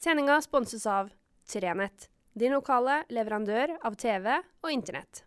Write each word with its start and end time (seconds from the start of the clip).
Sendinga 0.00 0.40
sponses 0.40 0.86
av 0.86 1.08
Trenett, 1.52 2.04
din 2.32 2.52
lokale 2.54 3.00
leverandør 3.10 3.72
av 3.82 3.96
TV 3.98 4.28
og 4.62 4.70
Internett. 4.70 5.24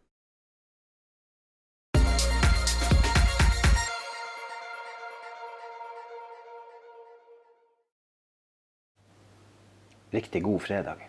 Riktig 10.15 10.43
god 10.47 10.63
fredag. 10.63 11.03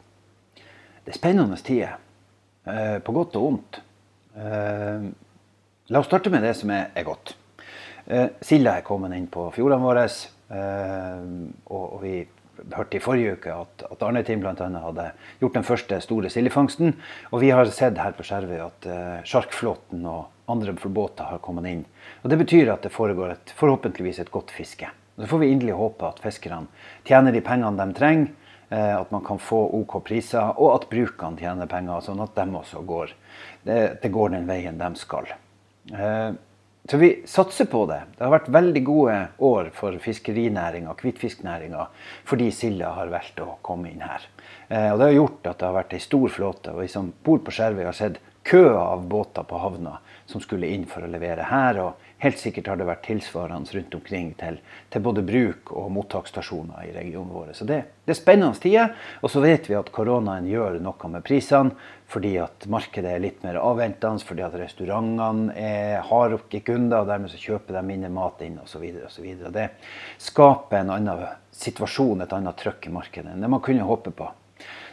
Det 1.05 1.15
er 1.15 1.21
spennende 1.21 1.63
tider, 1.63 1.95
eh, 2.67 2.99
på 2.99 3.15
godt 3.15 3.39
og 3.39 3.47
vondt. 3.47 3.81
Eh, 4.35 5.09
la 5.87 5.99
oss 6.03 6.11
starte 6.11 6.35
med 6.35 6.43
det 6.43 6.57
som 6.57 6.71
er, 6.71 6.91
godt. 7.05 7.37
Eh, 8.09 8.29
silda 8.43 8.79
er 8.79 8.83
kommet 8.83 9.15
inn 9.15 9.29
på 9.29 9.53
fjordene 9.55 9.87
våre. 9.87 10.09
Og 11.71 12.01
vi 12.03 12.27
hørte 12.73 12.99
i 12.99 13.03
forrige 13.03 13.37
uke 13.37 13.55
at, 13.55 13.85
at 13.91 14.03
Arnetim 14.07 14.43
bl.a. 14.43 14.55
hadde 14.55 15.09
gjort 15.41 15.57
den 15.59 15.67
første 15.67 15.99
store 16.05 16.31
sildefangsten. 16.33 16.95
Og 17.31 17.43
vi 17.43 17.53
har 17.55 17.71
sett 17.75 18.01
her 18.01 18.15
på 18.17 18.27
Skjervøy 18.27 18.61
at 18.65 18.89
uh, 18.89 19.25
sjarkflåten 19.29 20.05
og 20.09 20.29
andre 20.53 20.75
båter 20.75 21.31
har 21.31 21.43
kommet 21.45 21.69
inn. 21.71 21.87
Og 22.23 22.31
Det 22.31 22.39
betyr 22.43 22.73
at 22.75 22.85
det 22.87 22.95
foregår 22.95 23.35
et, 23.35 23.55
forhåpentligvis 23.59 24.23
et 24.23 24.33
godt 24.33 24.53
fiske. 24.55 24.91
Så 25.19 25.29
får 25.29 25.43
vi 25.43 25.51
inderlig 25.53 25.77
håpe 25.77 26.09
at 26.09 26.23
fiskerne 26.25 26.71
tjener 27.09 27.35
de 27.35 27.43
pengene 27.45 27.77
de 27.79 27.99
trenger, 27.99 28.31
uh, 28.73 28.95
at 29.01 29.11
man 29.15 29.27
kan 29.27 29.43
få 29.43 29.65
OK 29.81 29.99
priser, 30.07 30.55
og 30.57 30.77
at 30.77 30.89
brukene 30.93 31.41
tjener 31.41 31.71
penger, 31.71 32.07
sånn 32.07 32.23
at 32.25 32.39
de 32.39 32.49
også 32.63 32.87
går, 32.87 33.13
det, 33.67 33.83
det 34.03 34.15
går 34.15 34.37
den 34.37 34.49
veien 34.49 34.81
de 34.81 34.95
skal. 35.01 35.35
Uh, 35.93 36.33
så 36.91 36.97
vi 36.97 37.23
satser 37.27 37.65
på 37.71 37.85
det. 37.87 38.01
Det 38.19 38.25
har 38.25 38.33
vært 38.35 38.49
veldig 38.51 38.83
gode 38.85 39.17
år 39.39 39.71
for 39.75 39.95
fiskerinæringa, 40.03 40.97
hvitfisknæringa, 40.99 41.87
fordi 42.27 42.51
silda 42.51 42.91
har 42.97 43.13
valgt 43.13 43.39
å 43.41 43.55
komme 43.63 43.93
inn 43.93 44.03
her. 44.03 44.27
Eh, 44.69 44.91
og 44.91 44.99
Det 44.99 45.07
har 45.07 45.15
gjort 45.15 45.47
at 45.47 45.59
det 45.59 45.69
har 45.69 45.77
vært 45.79 45.95
ei 45.95 46.03
stor 46.03 46.29
flåte. 46.29 46.73
og 46.73 46.81
Vi 46.81 46.89
som 46.89 47.13
bor 47.25 47.39
på 47.39 47.55
Skjervøy 47.55 47.85
har 47.85 47.95
sett 47.95 48.19
køer 48.43 48.75
av 48.75 49.07
båter 49.07 49.47
på 49.47 49.59
havna 49.63 49.99
som 50.27 50.41
skulle 50.41 50.67
inn 50.75 50.85
for 50.87 51.03
å 51.03 51.11
levere 51.11 51.47
her. 51.47 51.79
og 51.79 51.95
Helt 52.23 52.39
sikkert 52.39 52.69
har 52.71 52.79
det 52.79 52.87
vært 52.87 53.03
tilsvarende 53.03 53.75
rundt 53.75 53.95
omkring 53.99 54.29
til, 54.39 54.61
til 54.95 55.03
både 55.03 55.25
bruk 55.27 55.73
og 55.75 55.89
mottaksstasjoner 55.91 56.85
i 56.87 56.93
regionen 56.95 57.33
vår. 57.35 57.49
Så 57.59 57.67
det, 57.67 57.81
det 58.07 58.15
er 58.15 58.19
spennende 58.21 58.63
tider. 58.63 58.93
Og 59.27 59.33
så 59.33 59.43
vet 59.43 59.67
vi 59.67 59.75
at 59.75 59.91
koronaen 59.91 60.47
gjør 60.47 60.79
noe 60.85 61.11
med 61.11 61.27
prisene. 61.27 61.75
Fordi 62.13 62.37
at 62.39 62.69
markedet 62.71 63.11
er 63.11 63.25
litt 63.25 63.43
mer 63.43 63.59
avventende, 63.59 64.23
fordi 64.29 64.45
at 64.45 64.55
restaurantene 64.61 65.67
har 66.07 66.35
ikke 66.37 66.61
kunder, 66.67 67.01
og 67.01 67.09
dermed 67.09 67.33
så 67.33 67.41
kjøper 67.41 67.79
de 67.79 67.85
mindre 67.89 68.13
mat 68.13 68.43
inn 68.45 68.59
osv. 68.63 68.85
Det 69.57 69.69
skaper 70.21 70.83
en 70.83 70.93
annen 70.95 71.25
situasjon, 71.57 72.23
et 72.23 72.37
annet 72.37 72.61
trøkk 72.61 72.87
i 72.87 72.95
markedet 72.95 73.33
enn 73.33 73.43
det 73.43 73.51
man 73.51 73.65
kunne 73.65 73.89
håpe 73.89 74.13
på. 74.15 74.29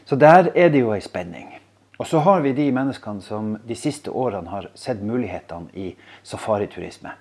Så 0.08 0.18
der 0.18 0.50
er 0.56 0.72
det 0.74 0.82
jo 0.82 0.96
ei 0.96 1.04
spenning. 1.04 1.60
Og 2.00 2.08
så 2.08 2.22
har 2.24 2.42
vi 2.42 2.56
de 2.56 2.70
menneskene 2.72 3.22
som 3.22 3.52
de 3.68 3.76
siste 3.76 4.12
årene 4.16 4.50
har 4.50 4.70
sett 4.80 5.02
mulighetene 5.04 5.68
i 5.76 5.92
safariturisme. 6.24 7.12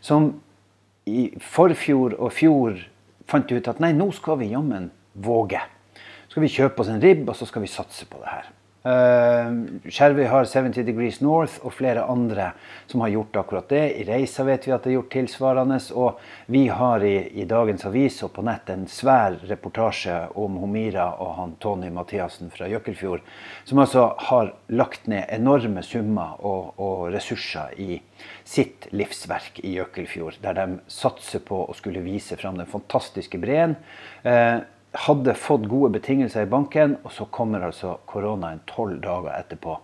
Som 0.00 0.30
i 1.04 1.28
forfjor 1.40 2.16
og 2.16 2.32
fjor 2.32 2.78
fant 3.28 3.52
ut 3.52 3.68
at 3.68 3.82
nei, 3.84 3.92
nå 3.92 4.08
skal 4.16 4.40
vi 4.40 4.52
jammen 4.54 4.88
våge. 5.12 5.60
Så 6.24 6.36
skal 6.36 6.46
vi 6.46 6.52
kjøpe 6.56 6.80
oss 6.80 6.92
en 6.92 7.02
ribb, 7.04 7.28
og 7.28 7.36
så 7.36 7.46
skal 7.48 7.64
vi 7.64 7.70
satse 7.70 8.08
på 8.08 8.20
det 8.22 8.32
her. 8.32 8.48
Uh, 8.84 9.80
Skjervøy 9.88 10.26
har 10.28 10.44
70 10.44 10.84
Degrees 10.84 11.22
North 11.24 11.62
og 11.64 11.72
flere 11.72 12.02
andre 12.04 12.50
som 12.84 13.00
har 13.00 13.14
gjort 13.14 13.38
akkurat 13.40 13.70
det. 13.72 13.84
I 13.96 14.04
Reisa 14.04 14.44
vet 14.44 14.66
vi 14.68 14.74
at 14.76 14.84
det 14.84 14.90
er 14.90 14.96
gjort 14.98 15.14
tilsvarende. 15.14 15.78
Og 15.96 16.20
vi 16.52 16.66
har 16.68 17.04
i, 17.04 17.14
i 17.40 17.46
dagens 17.48 17.86
avis 17.88 18.18
og 18.26 18.34
på 18.36 18.44
nett 18.44 18.68
en 18.68 18.84
svær 18.90 19.38
reportasje 19.48 20.18
om 20.36 20.58
Homira 20.60 21.06
og 21.16 21.32
han 21.38 21.54
Tony 21.64 21.88
Mathiassen 21.96 22.52
fra 22.52 22.68
Jøkkelfjord, 22.68 23.24
som 23.64 23.80
altså 23.80 24.10
har 24.28 24.52
lagt 24.68 25.08
ned 25.08 25.32
enorme 25.32 25.80
summer 25.86 26.36
og, 26.44 26.76
og 26.76 27.08
ressurser 27.14 27.72
i 27.80 28.02
sitt 28.44 28.90
livsverk 28.92 29.64
i 29.64 29.78
Jøkkelfjord, 29.78 30.36
der 30.44 30.60
de 30.60 30.68
satser 30.92 31.40
på 31.40 31.64
å 31.64 31.76
skulle 31.76 32.04
vise 32.04 32.36
fram 32.36 32.60
den 32.60 32.68
fantastiske 32.68 33.40
breen. 33.40 33.78
Uh, 34.28 34.60
hadde 34.94 35.34
fått 35.34 35.66
gode 35.68 35.92
betingelser 35.98 36.46
i 36.46 36.50
banken, 36.50 36.98
og 37.02 37.12
så 37.12 37.26
kommer 37.34 37.66
altså 37.66 37.98
koronaen 38.06 38.62
tolv 38.70 39.00
dager 39.02 39.34
etterpå. 39.34 39.78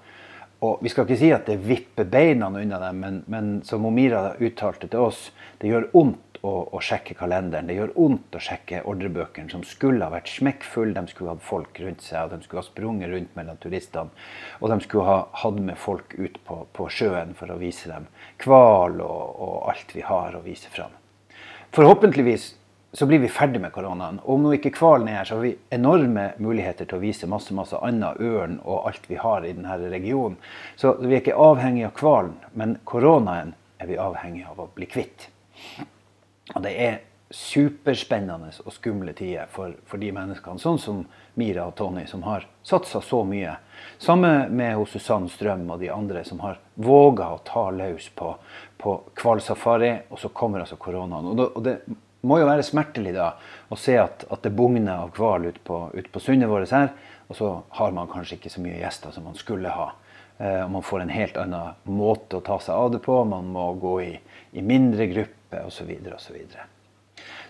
Og 0.60 0.82
Vi 0.84 0.90
skal 0.92 1.06
ikke 1.06 1.16
si 1.16 1.30
at 1.32 1.46
det 1.48 1.62
vipper 1.64 2.04
beina 2.04 2.50
unna 2.52 2.78
dem, 2.82 2.98
men, 3.00 3.22
men 3.32 3.46
som 3.64 3.86
Omira 3.88 4.34
uttalte 4.36 4.90
til 4.92 5.06
oss, 5.06 5.30
det 5.58 5.70
gjør 5.70 5.88
vondt 5.94 6.40
å, 6.44 6.52
å, 6.76 6.80
sjekke 6.84 7.16
kalenderen. 7.16 7.68
Det 7.68 7.78
gjør 7.78 7.94
vondt 7.96 8.36
å 8.36 8.42
sjekke 8.44 8.82
ordrebøkene, 8.88 9.48
som 9.52 9.64
skulle 9.64 10.04
ha 10.04 10.12
vært 10.12 10.28
smekkfulle. 10.28 10.92
De 10.96 11.12
skulle 11.12 11.32
hatt 11.32 11.44
folk 11.44 11.80
rundt 11.80 12.04
seg, 12.04 12.26
og 12.26 12.34
de 12.34 12.44
skulle 12.44 12.60
ha 12.60 12.68
sprunget 12.68 13.12
rundt 13.12 13.34
mellom 13.40 13.60
turistene. 13.60 14.28
Og 14.60 14.72
de 14.72 14.78
skulle 14.84 15.08
ha 15.08 15.18
hatt 15.42 15.60
med 15.64 15.80
folk 15.80 16.12
ut 16.20 16.36
på, 16.44 16.62
på 16.76 16.88
sjøen 16.92 17.32
for 17.38 17.52
å 17.52 17.60
vise 17.60 17.88
dem 17.88 18.08
hval 18.44 19.00
og, 19.00 19.40
og 19.40 19.72
alt 19.72 19.96
vi 19.96 20.04
har 20.04 20.36
å 20.36 20.44
vise 20.44 20.68
fram. 20.72 20.92
Forhåpentligvis 21.72 22.50
så 22.92 23.06
blir 23.06 23.18
vi 23.18 23.28
ferdig 23.28 23.60
med 23.62 23.72
koronaen. 23.72 24.18
Og 24.24 24.34
om 24.34 24.46
nå 24.46 24.54
ikke 24.56 24.72
hvalen 24.74 25.08
er 25.08 25.20
her, 25.20 25.28
så 25.28 25.38
har 25.38 25.44
vi 25.44 25.52
enorme 25.70 26.30
muligheter 26.42 26.88
til 26.88 26.98
å 26.98 27.04
vise 27.04 27.28
masse 27.30 27.54
masse 27.54 27.78
annet 27.86 28.18
ørn 28.18 28.58
og 28.64 28.88
alt 28.90 29.06
vi 29.10 29.18
har 29.20 29.46
i 29.46 29.52
denne 29.54 29.76
regionen. 29.92 30.38
Så 30.76 30.96
vi 30.98 31.14
er 31.14 31.22
ikke 31.22 31.38
avhengig 31.38 31.86
av 31.86 31.94
hvalen, 32.00 32.34
men 32.58 32.78
koronaen 32.84 33.54
er 33.78 33.90
vi 33.90 34.00
avhengig 34.00 34.42
av 34.50 34.58
å 34.58 34.68
bli 34.74 34.90
kvitt. 34.90 35.28
Og 36.56 36.66
det 36.66 36.74
er 36.74 36.98
superspennende 37.30 38.50
og 38.64 38.74
skumle 38.74 39.14
tider 39.14 39.46
for, 39.54 39.76
for 39.86 40.02
de 40.02 40.10
menneskene, 40.10 40.58
sånn 40.58 40.80
som 40.82 41.04
Mira 41.38 41.68
og 41.70 41.76
Tony, 41.78 42.02
som 42.10 42.24
har 42.26 42.48
satsa 42.66 42.98
så 43.06 43.22
mye. 43.24 43.54
Samme 44.02 44.48
med 44.50 44.82
Susann 44.90 45.30
Strøm 45.30 45.68
og 45.70 45.78
de 45.78 45.92
andre 45.94 46.24
som 46.26 46.42
har 46.42 46.58
våga 46.74 47.30
å 47.30 47.38
ta 47.46 47.68
løs 47.70 48.10
på, 48.18 48.34
på 48.82 48.98
hvalsafari, 49.22 49.92
og 50.10 50.18
så 50.18 50.34
kommer 50.34 50.64
altså 50.64 50.80
koronaen. 50.80 51.30
Og 51.30 51.38
det, 51.38 51.50
og 51.54 51.68
det 51.68 51.76
må 52.26 52.40
jo 52.40 52.48
være 52.48 52.66
smertelig 52.66 53.14
da 53.16 53.32
å 53.70 53.78
se 53.78 53.96
at, 54.00 54.26
at 54.30 54.44
det 54.44 54.52
bugner 54.56 55.06
av 55.06 55.14
hval 55.16 55.46
ute 55.48 55.62
på, 55.64 55.82
ut 55.94 56.10
på 56.12 56.22
sundet 56.22 56.50
vårt 56.50 56.72
her, 56.74 56.92
og 57.30 57.38
så 57.38 57.50
har 57.78 57.94
man 57.96 58.10
kanskje 58.10 58.36
ikke 58.38 58.52
så 58.52 58.62
mye 58.64 58.80
gjester 58.80 59.14
som 59.14 59.28
man 59.28 59.38
skulle 59.38 59.70
ha. 59.72 59.92
Eh, 60.40 60.62
og 60.64 60.70
man 60.74 60.84
får 60.84 61.04
en 61.04 61.14
helt 61.14 61.38
annen 61.40 61.78
måte 61.88 62.38
å 62.38 62.44
ta 62.44 62.58
seg 62.62 62.74
av 62.74 62.90
det 62.94 63.02
på. 63.04 63.16
Man 63.28 63.52
må 63.54 63.70
gå 63.80 63.94
i, 64.02 64.12
i 64.56 64.64
mindre 64.64 65.06
grupper 65.12 65.66
osv. 65.68 65.90
og 66.00 66.20
Så, 66.20 66.34
videre. 66.34 66.66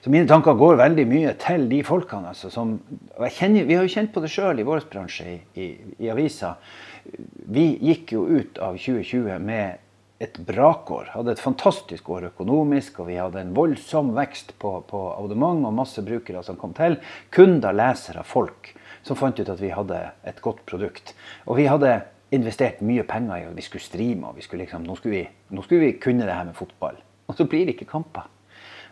så 0.02 0.12
mine 0.12 0.28
tanker 0.28 0.58
går 0.58 0.80
veldig 0.82 1.06
mye 1.08 1.34
til 1.40 1.68
de 1.70 1.82
folkene. 1.86 2.34
Altså, 2.34 2.50
som, 2.52 2.78
kjenner, 3.38 3.64
vi 3.68 3.78
har 3.78 3.86
jo 3.86 3.94
kjent 3.94 4.12
på 4.12 4.22
det 4.24 4.32
sjøl 4.32 4.60
i 4.60 4.66
vår 4.66 4.84
bransje 4.90 5.28
i, 5.32 5.38
i, 5.54 5.70
i 6.02 6.10
avisa. 6.12 6.56
Vi 7.50 7.70
gikk 7.80 8.12
jo 8.18 8.26
ut 8.28 8.60
av 8.60 8.76
2020 8.76 9.38
med 9.40 9.86
et 10.20 10.36
brakår. 10.44 11.14
Hadde 11.14 11.32
et 11.32 11.40
fantastisk 11.40 12.10
år 12.12 12.28
økonomisk, 12.28 13.00
og 13.00 13.08
vi 13.08 13.16
hadde 13.16 13.40
en 13.40 13.54
voldsom 13.56 14.12
vekst 14.16 14.52
på, 14.60 14.74
på 14.90 15.00
abonnement 15.14 15.64
og 15.64 15.76
masse 15.78 16.04
brukere 16.04 16.42
som 16.44 16.58
kom 16.60 16.74
til. 16.76 16.98
Kunder, 17.32 17.72
lesere, 17.72 18.24
folk 18.26 18.74
som 19.06 19.16
fant 19.16 19.40
ut 19.40 19.48
at 19.48 19.62
vi 19.62 19.72
hadde 19.72 20.00
et 20.28 20.42
godt 20.44 20.60
produkt. 20.68 21.14
Og 21.48 21.56
vi 21.56 21.68
hadde 21.70 22.02
investert 22.36 22.82
mye 22.84 23.06
penger 23.08 23.40
i 23.40 23.46
at 23.48 23.56
vi 23.56 23.64
skulle 23.64 23.84
streame. 23.84 24.28
og 24.28 24.36
vi 24.36 24.44
skulle 24.44 24.66
liksom, 24.66 24.84
nå, 24.84 24.96
skulle 25.00 25.16
vi, 25.16 25.24
nå 25.56 25.64
skulle 25.64 25.86
vi 25.86 25.98
kunne 25.98 26.28
det 26.28 26.36
her 26.36 26.44
med 26.44 26.58
fotball. 26.58 27.00
Og 27.26 27.36
så 27.38 27.48
blir 27.48 27.64
det 27.66 27.78
ikke 27.78 27.90
kamper. 27.90 28.28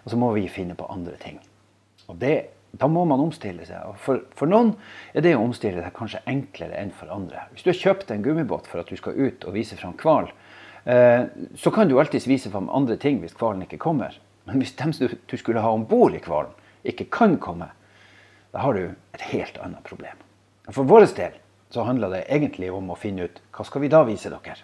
Og 0.05 0.11
så 0.11 0.17
må 0.17 0.33
vi 0.33 0.49
finne 0.49 0.79
på 0.79 0.89
andre 0.89 1.19
ting. 1.21 1.39
Og 2.09 2.17
det, 2.17 2.37
da 2.73 2.89
må 2.89 3.05
man 3.05 3.21
omstille 3.21 3.67
seg. 3.69 3.85
Og 3.85 4.01
for, 4.01 4.25
for, 4.37 4.49
noen 4.49 4.73
er 5.13 5.27
det 5.27 5.37
å 5.37 5.45
omstille 5.45 5.85
seg 5.85 5.93
kanskje 5.97 6.25
enklere 6.31 6.81
enn 6.81 6.95
for 6.97 7.13
andre. 7.13 7.45
Hvis 7.53 7.67
du 7.67 7.75
har 7.75 7.83
kjøpt 7.83 8.15
en 8.15 8.25
gummibåt 8.25 8.71
for 8.71 8.81
at 8.81 8.89
du 8.89 8.97
skal 8.97 9.19
ut 9.19 9.45
og 9.45 9.57
vise 9.59 9.77
fram 9.77 9.97
hval, 10.01 10.33
så 10.85 11.71
kan 11.75 11.89
du 11.89 11.99
alltids 12.01 12.29
vise 12.31 12.51
fram 12.53 12.71
andre 12.73 12.97
ting 12.97 13.19
hvis 13.21 13.35
hvalen 13.37 13.65
ikke 13.67 13.81
kommer. 13.83 14.15
Men 14.49 14.63
hvis 14.63 14.77
dem 14.79 14.95
du 15.29 15.37
skulle 15.37 15.61
ha 15.61 15.73
om 15.75 15.85
bord 15.85 16.15
i 16.17 16.23
hvalen, 16.25 16.55
ikke 16.89 17.09
kan 17.13 17.37
komme, 17.43 17.69
da 18.53 18.63
har 18.65 18.73
du 18.73 18.95
et 19.15 19.25
helt 19.33 19.59
annet 19.61 19.85
problem. 19.85 20.17
For 20.73 20.89
vår 20.89 21.09
del 21.17 21.37
så 21.73 21.85
handler 21.85 22.15
det 22.15 22.27
egentlig 22.33 22.71
om 22.73 22.89
å 22.89 22.97
finne 22.97 23.29
ut 23.29 23.41
hva 23.53 23.67
skal 23.67 23.85
vi 23.85 23.91
da 23.93 24.03
vise 24.09 24.33
dere. 24.33 24.57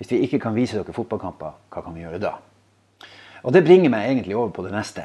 Hvis 0.00 0.12
vi 0.14 0.22
ikke 0.24 0.40
kan 0.40 0.56
vise 0.56 0.78
dere 0.78 0.96
fotballkamper, 0.96 1.58
hva 1.68 1.82
kan 1.84 1.96
vi 1.96 2.04
gjøre 2.04 2.22
da? 2.22 2.38
Og 3.44 3.52
Det 3.52 3.64
bringer 3.64 3.92
meg 3.92 4.08
egentlig 4.08 4.36
over 4.36 4.52
på 4.56 4.64
det 4.64 4.72
neste. 4.72 5.04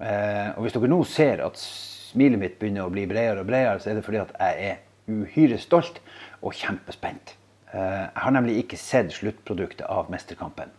Eh, 0.00 0.56
og 0.56 0.64
Hvis 0.64 0.76
dere 0.76 0.88
nå 0.88 1.02
ser 1.04 1.44
at 1.44 1.60
smilet 1.60 2.40
mitt 2.40 2.58
begynner 2.60 2.88
å 2.88 2.92
bli 2.92 3.06
bredere 3.08 3.44
og 3.44 3.48
bredere, 3.48 3.80
så 3.80 3.90
er 3.90 3.98
det 3.98 4.06
fordi 4.06 4.22
at 4.22 4.32
jeg 4.40 4.70
er 4.70 4.80
uhyre 5.10 5.58
stolt 5.60 6.00
og 6.40 6.56
kjempespent. 6.56 7.34
Eh, 7.72 8.04
jeg 8.06 8.22
har 8.24 8.34
nemlig 8.34 8.58
ikke 8.64 8.78
sett 8.80 9.12
sluttproduktet 9.14 9.86
av 9.86 10.10
Mesterkampen. 10.10 10.72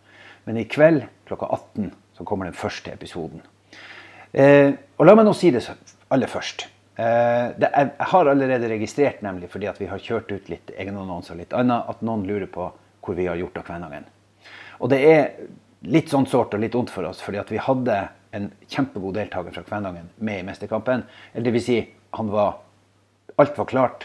Men 0.48 0.58
i 0.58 0.68
kveld 0.70 1.06
klokka 1.30 1.48
18 1.48 1.92
så 2.18 2.28
kommer 2.28 2.50
den 2.50 2.58
første 2.58 2.92
episoden. 2.92 3.44
Eh, 4.32 4.74
og 4.98 5.08
la 5.08 5.16
meg 5.16 5.28
nå 5.28 5.34
si 5.38 5.52
det 5.54 5.64
aller 6.12 6.32
først. 6.32 6.68
Eh, 7.00 7.48
jeg 7.62 7.92
har 8.12 8.32
allerede 8.32 8.70
registrert, 8.70 9.22
nemlig 9.24 9.50
fordi 9.52 9.72
vi 9.80 9.90
har 9.92 10.04
kjørt 10.04 10.32
ut 10.32 10.50
litt 10.52 10.74
egenannonser 10.76 11.40
litt 11.40 11.56
annet, 11.56 11.88
at 11.88 12.04
noen 12.06 12.26
lurer 12.28 12.50
på 12.52 12.68
hvor 13.02 13.18
vi 13.18 13.28
har 13.30 13.40
gjort 13.40 13.62
av 13.62 13.68
Kvænangen. 13.70 14.06
Og 14.82 14.92
det 14.92 15.00
er 15.08 15.24
litt 15.90 16.12
sånn 16.12 16.28
sårt 16.30 16.54
og 16.54 16.62
litt 16.62 16.76
vondt 16.78 16.92
for 16.94 17.08
oss, 17.08 17.22
fordi 17.24 17.42
vi 17.50 17.62
hadde 17.62 18.02
en 18.36 18.52
kjempegod 18.70 19.16
deltaker 19.18 19.56
fra 19.56 19.64
Kvænangen 19.66 20.12
med 20.20 20.42
i 20.42 20.46
Mesterkampen. 20.46 21.06
Eller 21.34 21.48
det 21.48 21.56
vil 21.56 21.66
si, 21.66 21.80
han 22.18 22.34
var 22.34 22.60
Alt 23.40 23.56
var 23.58 23.66
klart. 23.66 24.04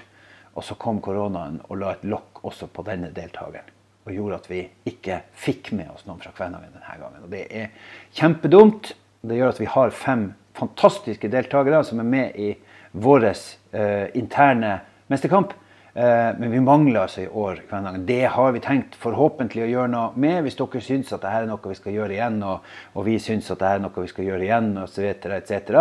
Og 0.56 0.64
så 0.64 0.76
kom 0.81 1.03
koronaen 1.05 1.61
og 1.69 1.81
la 1.81 1.93
et 1.93 2.06
lokk 2.08 2.44
også 2.49 2.70
på 2.73 2.85
denne 2.87 3.12
deltakeren. 3.14 3.69
Og 4.06 4.14
gjorde 4.14 4.38
at 4.38 4.49
vi 4.49 4.62
ikke 4.88 5.20
fikk 5.37 5.73
med 5.76 5.91
oss 5.93 6.06
noen 6.06 6.23
fra 6.23 6.32
Kvænangen 6.37 6.73
denne 6.73 6.99
gangen. 7.00 7.26
Og 7.26 7.32
det 7.32 7.44
er 7.50 7.73
kjempedumt. 8.17 8.94
Det 9.26 9.37
gjør 9.37 9.53
at 9.53 9.61
vi 9.61 9.69
har 9.69 9.94
fem 9.94 10.29
fantastiske 10.56 11.29
deltakere 11.29 11.82
som 11.85 12.00
er 12.00 12.08
med 12.08 12.38
i 12.41 12.53
vår 12.97 13.26
eh, 13.29 14.06
interne 14.17 14.79
mesterkamp. 15.12 15.53
Eh, 15.97 16.31
men 16.38 16.50
vi 16.53 16.61
mangler 16.61 17.00
altså 17.03 17.25
i 17.25 17.29
år 17.29 17.61
Kvænangen. 17.69 18.06
Det 18.06 18.23
har 18.32 18.53
vi 18.53 18.61
tenkt 18.64 18.97
forhåpentlig 19.00 19.67
å 19.67 19.69
gjøre 19.70 19.93
noe 19.93 20.08
med. 20.20 20.43
Hvis 20.47 20.58
dere 20.58 20.82
syns 20.85 21.12
at 21.12 21.23
dette 21.23 21.43
er 21.43 21.50
noe 21.50 21.73
vi 21.73 21.79
skal 21.79 21.99
gjøre 21.99 22.17
igjen, 22.17 22.41
og, 22.47 22.67
og 22.94 23.06
vi 23.11 23.19
syns 23.19 23.50
at 23.50 23.61
dette 23.61 23.75
er 23.79 23.85
noe 23.85 24.05
vi 24.05 24.11
skal 24.14 24.29
gjøre 24.31 24.44
igjen, 24.44 24.75
osv., 24.82 25.06
etc., 25.08 25.79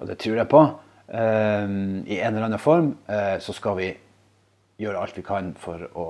og 0.00 0.08
det 0.10 0.18
tror 0.22 0.40
jeg 0.42 0.50
på, 0.50 0.64
eh, 1.08 1.76
i 2.04 2.18
en 2.20 2.34
eller 2.34 2.48
annen 2.48 2.62
form, 2.62 2.96
eh, 3.06 3.36
så 3.42 3.54
skal 3.54 3.78
vi 3.78 3.92
gjøre 4.82 5.02
alt 5.02 5.18
vi 5.18 5.24
kan 5.26 5.52
for 5.60 5.86
å, 5.98 6.06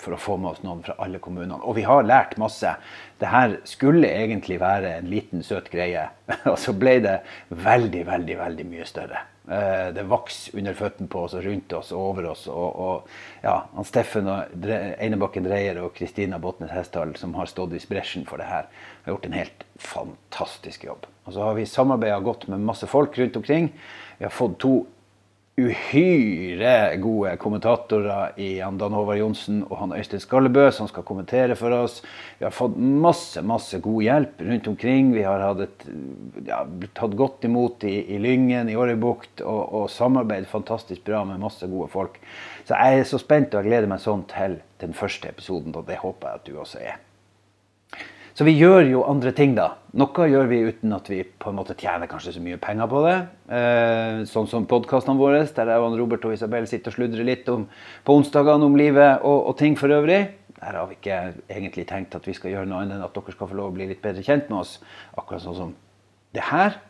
for 0.00 0.16
å 0.16 0.20
få 0.20 0.38
med 0.40 0.52
oss 0.52 0.64
noen 0.64 0.82
fra 0.86 0.96
alle 1.02 1.20
kommunene. 1.22 1.60
Og 1.62 1.78
vi 1.78 1.86
har 1.88 2.06
lært 2.06 2.38
masse. 2.40 2.76
Det 3.20 3.30
her 3.32 3.58
skulle 3.68 4.10
egentlig 4.10 4.60
være 4.62 4.96
en 4.98 5.10
liten, 5.10 5.44
søt 5.46 5.70
greie, 5.72 6.08
og 6.50 6.58
så 6.60 6.74
ble 6.76 6.98
det 7.04 7.20
veldig, 7.50 8.04
veldig, 8.10 8.40
veldig 8.42 8.68
mye 8.72 8.88
større. 8.88 9.24
Eh, 9.44 9.90
det 9.92 10.06
vokste 10.08 10.54
under 10.56 10.76
føttene 10.76 11.10
på 11.12 11.26
oss 11.26 11.34
og 11.36 11.44
rundt 11.44 11.72
oss 11.76 11.90
og 11.92 12.00
over 12.00 12.30
oss. 12.30 12.46
Og, 12.48 12.78
og 12.80 13.44
ja, 13.44 13.58
han 13.74 13.88
Steffen 13.88 14.30
og 14.32 14.64
Einebakken 14.64 15.44
Dreyer 15.44 15.82
og 15.82 15.92
Kristina 15.98 16.38
Botnes 16.40 16.72
Hestdal, 16.72 17.12
som 17.20 17.36
har 17.36 17.50
stått 17.50 17.76
i 17.76 17.82
bresjen 17.90 18.24
for 18.28 18.40
det 18.40 18.48
her, 18.48 18.70
har 19.04 19.12
gjort 19.12 19.28
en 19.28 19.36
helt 19.36 19.66
fantastisk 19.76 20.86
jobb. 20.88 21.04
Og 21.24 21.36
så 21.36 21.44
har 21.44 21.58
vi 21.58 21.68
samarbeida 21.68 22.16
godt 22.24 22.48
med 22.52 22.64
masse 22.64 22.88
folk 22.88 23.18
rundt 23.20 23.36
omkring. 23.40 23.68
Vi 24.18 24.24
har 24.24 24.32
fått 24.32 24.58
to 24.64 24.74
uhyre 25.54 26.96
gode 26.98 27.36
kommentatorer 27.38 28.32
i 28.42 28.56
Dan 28.58 28.96
Håvard 28.96 29.20
Johnsen 29.20 29.60
og 29.68 29.76
han 29.78 29.94
Øystein 29.94 30.22
Skallebø, 30.22 30.64
som 30.74 30.88
skal 30.90 31.06
kommentere 31.06 31.54
for 31.58 31.70
oss. 31.76 32.00
Vi 32.40 32.46
har 32.46 32.54
fått 32.54 32.74
masse 32.76 33.42
masse 33.46 33.78
god 33.84 34.02
hjelp 34.02 34.42
rundt 34.48 34.68
omkring. 34.72 35.12
Vi 35.14 35.22
har 35.22 35.46
et, 35.62 35.86
ja, 36.48 36.64
tatt 36.98 37.14
godt 37.14 37.46
imot 37.46 37.86
i, 37.86 37.94
i 38.16 38.18
Lyngen, 38.18 38.68
i 38.68 38.76
Årøybukt, 38.76 39.44
og, 39.46 39.62
og 39.78 39.88
samarbeidet 39.94 40.50
fantastisk 40.50 41.06
bra 41.06 41.22
med 41.28 41.42
masse 41.44 41.70
gode 41.70 41.90
folk. 41.94 42.18
Så 42.66 42.74
jeg 42.74 43.00
er 43.00 43.10
så 43.12 43.22
spent 43.22 43.54
og 43.54 43.62
jeg 43.62 43.70
gleder 43.70 43.90
meg 43.94 44.02
sånn 44.02 44.26
til 44.34 44.58
den 44.82 44.96
første 44.96 45.30
episoden, 45.30 45.76
og 45.78 45.86
det 45.86 46.02
håper 46.02 46.32
jeg 46.32 46.42
at 46.42 46.48
du 46.50 46.58
også 46.58 46.82
er. 46.82 46.98
Så 48.34 48.42
vi 48.42 48.56
gjør 48.58 48.88
jo 48.90 49.02
andre 49.06 49.30
ting, 49.30 49.52
da. 49.54 49.76
Noe 49.94 50.24
gjør 50.26 50.48
vi 50.50 50.56
uten 50.66 50.94
at 50.96 51.06
vi 51.06 51.20
på 51.22 51.52
en 51.52 51.58
måte 51.60 51.76
tjener 51.78 52.10
kanskje 52.10 52.32
så 52.34 52.40
mye 52.42 52.58
penger 52.58 52.88
på 52.90 53.02
det. 53.04 53.18
Eh, 53.58 54.22
sånn 54.26 54.48
som 54.50 54.66
podkastene 54.66 55.20
våre, 55.20 55.44
der 55.46 55.70
jeg 55.70 55.84
og 55.84 55.94
Robert 56.00 56.26
og 56.26 56.34
Isabel 56.34 56.66
sitter 56.66 56.90
og 56.90 56.96
sludrer 56.96 57.28
litt 57.28 57.46
om, 57.52 57.68
på 58.02 58.16
onsdagene 58.18 58.66
om 58.66 58.74
livet 58.78 59.22
og, 59.22 59.38
og, 59.52 59.54
ting 59.60 59.78
for 59.78 59.94
øvrig. 59.94 60.18
Der 60.58 60.80
har 60.80 60.90
vi 60.90 60.98
ikke 60.98 61.20
egentlig 61.46 61.86
tenkt 61.86 62.18
at 62.18 62.26
vi 62.26 62.34
skal 62.34 62.56
gjøre 62.56 62.66
noe 62.72 62.82
annet 62.82 62.98
enn 62.98 63.06
at 63.06 63.14
dere 63.14 63.36
skal 63.36 63.52
få 63.52 63.60
lov 63.60 63.70
å 63.70 63.76
bli 63.76 63.86
litt 63.92 64.02
bedre 64.02 64.26
kjent 64.26 64.50
med 64.50 64.64
oss. 64.64 64.80
Akkurat 65.14 65.44
sånn 65.44 65.60
som 65.60 65.72
det 66.34 66.42
her. 66.50 66.80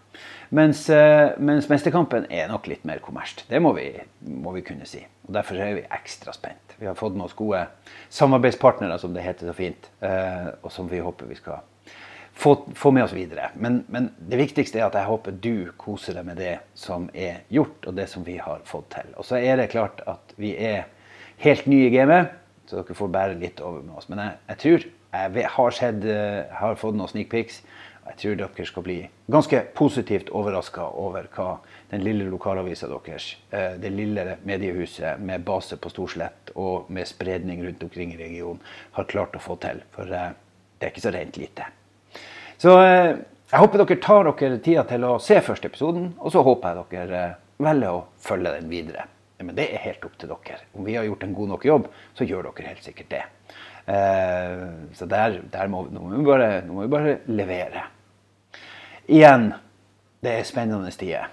Mens, 0.55 0.85
eh, 0.91 1.35
mens 1.39 1.69
Mesterkampen 1.71 2.27
er 2.31 2.49
nok 2.51 2.69
litt 2.71 2.85
mer 2.87 3.01
kommersielt. 3.03 3.47
Det 3.51 3.61
må 3.63 3.73
vi, 3.77 3.89
må 4.31 4.55
vi, 4.55 4.63
kunne 4.67 4.87
si. 4.89 5.03
Og 5.27 5.35
Derfor 5.35 5.61
er 5.61 5.79
vi 5.81 5.87
ekstra 5.97 6.35
spent. 6.37 6.77
Vi 6.79 6.87
har 6.87 6.99
fått 6.99 7.17
med 7.17 7.27
oss 7.27 7.37
gode 7.39 7.65
samarbeidspartnere, 8.15 8.99
som 9.03 9.15
det 9.15 9.25
heter 9.25 9.51
så 9.51 9.57
fint. 9.57 9.91
Eh, 10.05 10.51
og 10.63 10.73
som 10.73 10.91
vi 10.91 11.03
håper 11.03 11.31
vi 11.31 11.39
skal 11.39 11.63
få, 12.35 12.55
få 12.75 12.91
med 12.91 13.05
oss 13.05 13.15
videre. 13.17 13.51
Men, 13.55 13.85
men, 13.89 14.11
det 14.19 14.41
viktigste 14.41 14.81
er 14.81 14.89
at 14.89 14.99
jeg 14.99 15.09
håper 15.09 15.39
du 15.43 15.71
koser 15.81 16.19
deg 16.19 16.27
med 16.29 16.41
det 16.43 16.57
som 16.79 17.09
er 17.15 17.45
gjort, 17.55 17.79
og 17.87 17.97
det 17.99 18.09
som 18.11 18.27
vi 18.27 18.39
har 18.43 18.65
fått 18.69 18.91
til. 18.97 19.15
Og 19.17 19.27
så 19.27 19.41
er 19.41 19.59
det 19.61 19.71
klart 19.75 20.03
at 20.11 20.35
vi 20.41 20.55
er 20.59 20.85
helt 21.45 21.67
nye 21.71 21.89
i 21.89 21.95
gamet, 21.95 22.35
så 22.67 22.81
dere 22.81 22.97
får 22.97 23.11
bære 23.13 23.41
litt 23.41 23.63
over 23.63 23.83
med 23.85 23.99
oss. 23.99 24.09
Men 24.09 24.23
jeg, 24.25 24.39
jeg 24.51 24.63
tror 24.63 24.87
jeg 25.15 25.51
har, 25.57 25.75
sett, 25.75 26.05
eh, 26.11 26.55
har 26.59 26.79
fått 26.81 26.97
noen 26.99 27.11
sneak 27.11 27.31
pics 27.31 27.61
jeg 28.05 28.17
tror 28.21 28.35
dere 28.37 28.67
skal 28.69 28.85
bli 28.85 28.97
ganske 29.33 29.61
positivt 29.77 30.29
overraska 30.37 30.85
over 31.01 31.27
hva 31.33 31.49
den 31.91 32.03
lille 32.05 32.27
lokalavisa 32.29 32.89
deres, 32.91 33.37
eh, 33.51 33.77
det 33.81 33.91
lille 33.91 34.37
mediehuset 34.45 35.21
med 35.21 35.45
base 35.45 35.79
på 35.81 35.93
Storslett 35.93 36.53
og 36.55 36.91
med 36.93 37.09
spredning 37.09 37.65
rundt 37.65 37.83
omkring 37.83 38.13
i 38.13 38.21
regionen, 38.21 38.61
har 38.93 39.09
klart 39.09 39.37
å 39.37 39.43
få 39.43 39.57
til. 39.63 39.81
For 39.95 40.11
eh, 40.13 40.35
det 40.79 40.87
er 40.87 40.93
ikke 40.93 41.07
så 41.07 41.15
rent 41.15 41.39
lite. 41.41 41.71
Så 42.61 42.77
eh, 42.83 43.15
jeg 43.51 43.63
håper 43.63 43.83
dere 43.83 44.01
tar 44.05 44.31
dere 44.31 44.61
tida 44.61 44.85
til 44.91 45.09
å 45.09 45.17
se 45.23 45.41
første 45.41 45.73
episoden, 45.73 46.13
og 46.19 46.35
så 46.35 46.45
håper 46.45 46.85
jeg 46.85 47.09
dere 47.09 47.25
velger 47.65 47.97
å 47.97 48.05
følge 48.21 48.57
den 48.59 48.69
videre. 48.69 49.09
Men 49.41 49.57
det 49.57 49.71
er 49.73 49.83
helt 49.89 50.05
opp 50.05 50.21
til 50.21 50.31
dere. 50.31 50.61
Om 50.77 50.85
vi 50.87 50.99
har 50.99 51.09
gjort 51.09 51.25
en 51.25 51.35
god 51.37 51.55
nok 51.55 51.65
jobb, 51.67 51.89
så 52.17 52.29
gjør 52.29 52.51
dere 52.51 52.69
helt 52.71 52.85
sikkert 52.85 53.11
det. 53.13 53.25
Så 54.97 55.05
der, 55.11 55.43
der 55.53 55.69
må, 55.69 55.83
nå, 55.93 56.07
må 56.09 56.23
bare, 56.25 56.63
nå 56.65 56.79
må 56.79 56.87
vi 56.87 56.93
bare 56.95 57.17
levere. 57.29 57.83
Igjen, 59.05 59.51
det 60.25 60.31
er 60.33 60.47
spennende 60.49 60.89
tider. 60.91 61.27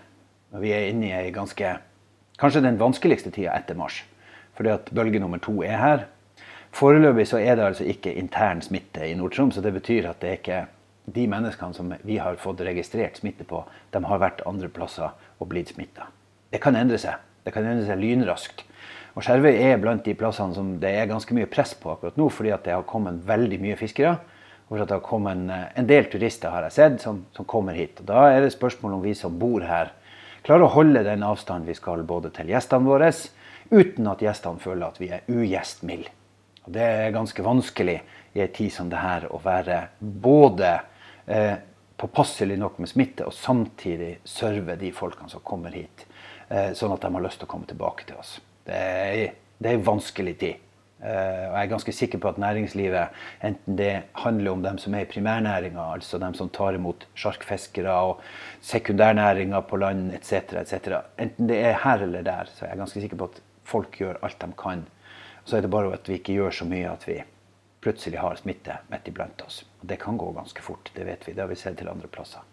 Vi 0.60 0.74
er 0.76 0.90
inne 0.90 1.08
i 1.08 1.14
ei 1.16 1.30
ganske 1.32 1.78
Kanskje 2.42 2.64
den 2.66 2.80
vanskeligste 2.80 3.30
tida 3.32 3.54
etter 3.56 3.78
mars. 3.78 4.02
Fordi 4.58 4.72
at 4.74 4.90
bølge 4.92 5.20
nummer 5.22 5.40
to 5.40 5.62
er 5.64 5.78
her. 5.78 6.04
Foreløpig 6.76 7.28
så 7.30 7.38
er 7.38 7.56
det 7.56 7.64
altså 7.64 7.86
ikke 7.88 8.12
intern 8.18 8.64
smitte 8.66 9.06
i 9.08 9.14
Nord-Troms. 9.16 9.62
Det 9.62 9.74
betyr 9.74 10.10
at 10.10 10.20
det 10.20 10.30
er 10.30 10.40
ikke 10.40 10.60
de 11.06 11.28
menneskene 11.32 11.78
som 11.78 11.94
vi 12.04 12.18
har 12.18 12.40
fått 12.42 12.64
registrert 12.66 13.22
smitte 13.22 13.46
på, 13.48 13.62
de 13.94 14.04
har 14.04 14.20
vært 14.20 14.44
andre 14.50 14.68
plasser 14.68 15.14
og 15.40 15.50
blitt 15.54 15.72
smitta. 15.72 16.10
Det 16.52 16.60
kan 16.60 16.76
endre 16.76 17.00
seg. 17.00 17.22
Det 17.46 17.54
kan 17.54 17.64
endre 17.64 17.86
seg 17.88 18.02
lynraskt. 18.02 18.66
Og 19.16 19.24
Skjervøy 19.24 19.54
er 19.54 19.80
blant 19.80 20.04
de 20.04 20.18
plassene 20.18 20.58
som 20.58 20.76
det 20.82 20.92
er 20.92 21.08
ganske 21.08 21.36
mye 21.38 21.48
press 21.48 21.72
på 21.78 21.94
akkurat 21.94 22.20
nå, 22.20 22.28
fordi 22.28 22.52
at 22.52 22.66
det 22.68 22.76
har 22.76 22.88
kommet 22.90 23.24
veldig 23.28 23.62
mye 23.64 23.80
fiskere. 23.80 24.18
For 24.72 24.80
det 24.80 24.94
har 24.94 25.02
kommet 25.04 25.36
en, 25.36 25.50
eh, 25.50 25.66
en, 25.76 25.88
del 25.88 26.06
turister 26.08 26.54
har 26.54 26.64
jeg 26.64 26.78
sett, 26.78 27.02
som, 27.04 27.26
som, 27.36 27.46
kommer 27.46 27.76
hit. 27.76 27.98
Og 28.00 28.06
Da 28.08 28.30
er 28.32 28.40
det 28.40 28.54
spørsmål 28.54 28.94
om 28.96 29.02
vi 29.04 29.12
som 29.20 29.36
bor 29.40 29.66
her, 29.68 29.92
klarer 30.48 30.64
å 30.64 30.72
holde 30.72 31.04
den 31.04 31.26
avstanden 31.28 31.68
vi 31.68 31.76
skal 31.76 32.06
både 32.08 32.32
til 32.32 32.54
gjestene 32.54 32.88
våre, 32.88 33.10
uten 33.68 34.08
at 34.08 34.24
gjestene 34.24 34.64
føler 34.64 34.86
at 34.88 35.02
vi 35.02 35.10
er 35.12 35.28
ugjestmilde. 35.28 36.16
Og 36.64 36.72
Det 36.72 36.88
er 36.88 37.12
ganske 37.12 37.44
vanskelig 37.44 37.98
i 38.32 38.46
en 38.46 38.56
tid 38.56 38.72
som 38.72 38.88
det 38.88 39.04
her 39.04 39.28
å 39.28 39.42
være 39.44 39.82
både 40.00 40.72
eh, 41.28 41.60
påpasselig 42.00 42.56
nok 42.64 42.80
med 42.80 42.94
smitte, 42.94 43.28
og 43.28 43.36
samtidig 43.36 44.22
serve 44.24 44.80
de 44.80 44.94
folkene 44.96 45.28
som 45.30 45.44
kommer 45.44 45.76
hit, 45.76 46.08
eh, 46.48 46.72
sånn 46.72 46.96
at 46.96 47.04
de 47.04 47.12
har 47.12 47.28
lyst 47.28 47.44
til 47.44 47.50
å 47.50 47.52
komme 47.52 47.68
tilbake 47.68 48.08
til 48.08 48.24
oss. 48.24 48.38
Det 48.64 48.78
er, 48.78 49.36
det 49.60 49.68
er 49.68 49.82
en 49.82 49.90
vanskelig 49.92 50.40
tid. 50.40 50.71
Eh, 51.02 51.46
og 51.50 51.56
jeg 51.56 51.64
er 51.64 51.70
ganske 51.72 51.94
sikker 51.98 52.20
på 52.22 52.30
at 52.30 52.38
næringslivet, 52.42 53.22
enten 53.44 53.78
det 53.78 54.04
handler 54.22 54.52
om 54.52 54.64
dem 54.64 54.78
som 54.78 54.94
er 54.94 55.06
i 55.06 55.10
primærnæringa, 55.10 55.88
altså 55.96 56.20
dem 56.22 56.36
som 56.38 56.50
tar 56.54 56.78
imot 56.78 57.08
sjarkfiskere 57.18 57.96
og 58.12 58.22
sekundærnæringa 58.62 59.64
på 59.66 59.80
land 59.82 60.12
etc., 60.14 60.62
etc., 60.62 61.00
enten 61.18 61.50
det 61.50 61.58
er 61.58 61.80
her 61.84 62.06
eller 62.06 62.22
der, 62.22 62.52
så 62.54 62.66
jeg 62.66 62.76
er 62.76 62.84
ganske 62.84 63.02
sikker 63.02 63.18
på 63.18 63.32
at 63.32 63.42
folk 63.66 63.98
gjør 63.98 64.22
alt 64.22 64.42
de 64.42 64.52
kan. 64.58 64.86
Så 65.46 65.58
er 65.58 65.66
det 65.66 65.74
bare 65.74 65.94
at 65.94 66.10
vi 66.10 66.20
ikke 66.20 66.38
gjør 66.38 66.54
så 66.54 66.70
mye 66.70 66.92
at 66.92 67.08
vi 67.08 67.18
plutselig 67.82 68.22
har 68.22 68.38
smitte 68.38 68.78
midt 68.92 69.08
iblant 69.10 69.42
oss. 69.42 69.64
Og 69.82 69.90
det 69.90 69.98
kan 70.04 70.18
gå 70.18 70.30
ganske 70.36 70.62
fort, 70.62 70.92
det 70.94 71.06
vet 71.08 71.26
vi. 71.28 71.34
Det 71.34 71.42
har 71.42 71.50
vi 71.50 71.58
sett 71.58 71.80
til 71.80 71.90
andre 71.90 72.08
plasser. 72.08 72.46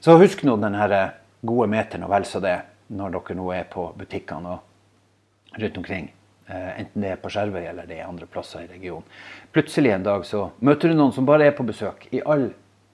Så 0.00 0.16
husk 0.16 0.40
nå 0.48 0.56
denne 0.56 1.02
gode 1.42 1.68
meteren 1.68 2.06
og 2.06 2.14
vel 2.14 2.24
så 2.24 2.40
det 2.40 2.56
når 2.96 3.12
dere 3.18 3.36
nå 3.36 3.52
er 3.52 3.68
på 3.68 3.90
butikkene 3.98 4.56
og 4.56 5.60
rundt 5.60 5.78
omkring. 5.78 6.08
Eh, 6.48 6.80
enten 6.80 7.04
det 7.04 7.12
er 7.12 7.20
på 7.22 7.30
Skjervøy 7.30 7.62
eller 7.62 7.86
det 7.86 8.00
er 8.00 8.08
andre 8.08 8.26
plasser 8.26 8.64
i 8.64 8.70
regionen. 8.70 9.06
Plutselig 9.54 9.92
en 9.94 10.06
dag 10.06 10.24
så 10.26 10.48
møter 10.60 10.90
du 10.90 10.98
noen 10.98 11.14
som 11.14 11.26
bare 11.28 11.46
er 11.46 11.54
på 11.56 11.66
besøk, 11.66 12.08
i 12.10 12.22
all, 12.26 12.48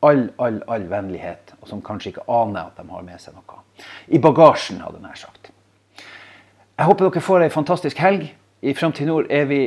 all, 0.04 0.26
all, 0.38 0.60
all 0.68 0.84
vennlighet, 0.90 1.54
og 1.62 1.70
som 1.70 1.82
kanskje 1.84 2.12
ikke 2.12 2.26
aner 2.28 2.68
at 2.68 2.76
de 2.76 2.84
har 2.90 3.06
med 3.06 3.22
seg 3.22 3.36
noe. 3.38 3.62
I 4.12 4.20
bagasjen, 4.20 4.82
hadde 4.84 5.00
jeg 5.00 5.06
nær 5.06 5.20
sagt. 5.22 5.52
Jeg 6.78 6.86
håper 6.86 7.08
dere 7.08 7.24
får 7.24 7.46
ei 7.46 7.50
fantastisk 7.50 7.98
helg. 8.02 8.28
I 8.62 8.74
Framtid 8.74 9.08
Nord 9.08 9.30
er 9.30 9.48
vi 9.50 9.62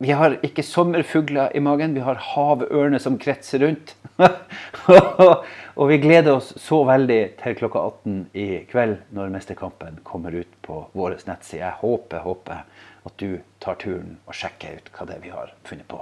vi 0.00 0.14
har 0.16 0.38
ikke 0.46 0.64
sommerfugler 0.64 1.52
i 1.56 1.60
magen, 1.60 1.92
vi 1.92 2.00
har 2.00 2.16
havørner 2.32 3.02
som 3.02 3.18
kretser 3.20 3.60
rundt. 3.60 3.92
og 5.78 5.82
vi 5.90 5.98
gleder 6.00 6.38
oss 6.38 6.54
så 6.60 6.78
veldig 6.88 7.18
til 7.42 7.58
klokka 7.58 7.82
18 7.90 8.14
i 8.32 8.46
kveld 8.70 8.96
når 9.16 9.34
Mesterkampen 9.34 9.98
kommer 10.08 10.32
ut 10.40 10.54
på 10.64 10.78
vår 10.96 11.18
nettside. 11.28 11.66
Jeg 11.66 11.80
håper, 11.82 12.24
håper 12.24 12.62
at 13.04 13.16
du 13.20 13.42
tar 13.60 13.76
turen 13.82 14.16
og 14.24 14.38
sjekker 14.40 14.80
ut 14.80 14.88
hva 14.96 15.04
det 15.10 15.18
er 15.18 15.22
vi 15.26 15.34
har 15.34 15.52
funnet 15.68 15.88
på. 15.92 16.00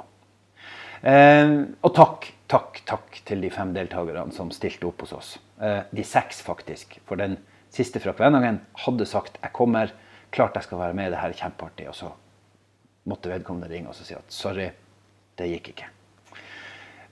Eh, 1.03 1.51
og 1.83 1.95
takk, 1.99 2.31
takk, 2.55 2.81
takk 2.87 3.19
til 3.27 3.43
de 3.43 3.51
fem 3.55 3.75
deltakerne 3.75 4.31
som 4.35 4.55
stilte 4.55 4.87
opp 4.87 5.03
hos 5.09 5.17
oss. 5.19 5.35
Eh, 5.59 5.83
de 5.91 6.07
seks, 6.07 6.39
faktisk. 6.47 7.01
For 7.11 7.19
den 7.19 7.35
siste 7.75 7.99
fra 7.99 8.15
Kvænangen 8.15 8.63
hadde 8.85 9.11
sagt 9.11 9.43
'jeg 9.43 9.53
kommer', 9.53 9.91
klart 10.31 10.55
jeg 10.55 10.63
skal 10.71 10.79
være 10.79 10.95
med, 10.95 11.11
det 11.11 11.19
her 11.19 11.35
er 11.35 11.43
kjempeartig. 11.43 11.89
Og 11.89 11.95
så 11.95 12.15
måtte 13.09 13.31
vedkommende 13.33 13.71
ringe 13.71 13.93
og 13.93 13.97
si 13.97 14.15
at 14.17 14.35
sorry, 14.35 14.69
det 15.39 15.49
gikk 15.53 15.73
ikke. 15.75 15.89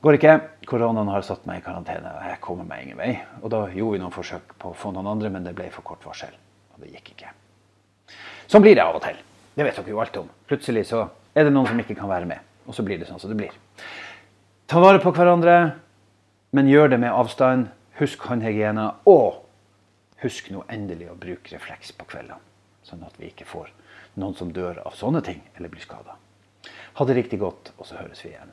Går 0.04 0.18
ikke. 0.18 0.34
Koronaen 0.68 1.08
har 1.08 1.24
satt 1.24 1.46
meg 1.48 1.62
i 1.62 1.64
karantene. 1.64 2.12
og 2.14 2.26
Jeg 2.28 2.40
kommer 2.44 2.66
meg 2.68 2.84
ingen 2.84 2.98
vei. 3.00 3.14
Og 3.40 3.50
da 3.50 3.64
gjorde 3.72 3.96
vi 3.96 4.02
noen 4.02 4.14
forsøk 4.14 4.52
på 4.60 4.70
å 4.70 4.76
få 4.76 4.92
noen 4.94 5.08
andre, 5.10 5.30
men 5.32 5.46
det 5.46 5.54
ble 5.56 5.70
for 5.74 5.86
kort 5.86 6.04
varsel. 6.06 6.34
Og 6.74 6.84
det 6.84 6.92
gikk 6.92 7.14
ikke. 7.14 7.32
Sånn 8.46 8.62
blir 8.62 8.76
det 8.76 8.84
av 8.84 8.98
og 8.98 9.02
til. 9.02 9.16
Det 9.56 9.64
vet 9.64 9.78
dere 9.80 9.94
jo 9.94 10.02
alt 10.02 10.18
om. 10.20 10.28
Plutselig 10.46 10.84
så 10.90 11.06
er 11.34 11.48
det 11.48 11.54
noen 11.54 11.70
som 11.70 11.80
ikke 11.80 11.96
kan 11.98 12.12
være 12.12 12.28
med. 12.28 12.44
Og 12.68 12.76
så 12.76 12.84
blir 12.86 13.00
det 13.00 13.08
sånn 13.08 13.22
som 13.22 13.32
det 13.32 13.38
blir. 13.40 13.54
Ta 14.70 14.82
vare 14.82 15.00
på 15.02 15.14
hverandre, 15.16 15.56
men 16.54 16.70
gjør 16.70 16.92
det 16.92 17.00
med 17.02 17.14
avstand. 17.14 17.70
Husk 17.96 18.28
håndhygiene. 18.28 18.90
Og 19.08 19.40
husk 20.22 20.52
nå 20.52 20.66
endelig 20.68 21.08
å 21.10 21.18
bruke 21.18 21.54
refleks 21.54 21.94
på 21.96 22.06
kveldene. 22.12 22.42
Sånn 22.86 23.02
at 23.06 23.16
vi 23.18 23.32
ikke 23.32 23.48
får 23.48 23.72
noen 24.20 24.36
som 24.38 24.52
dør 24.54 24.78
av 24.86 24.94
sånne 24.96 25.22
ting 25.26 25.42
eller 25.56 25.72
blir 25.72 25.82
skada. 25.82 26.14
Ha 26.96 27.04
det 27.04 27.16
riktig 27.18 27.40
godt, 27.42 27.72
og 27.76 27.88
så 27.88 27.98
høres 27.98 28.22
vi 28.24 28.32
igjen. 28.32 28.52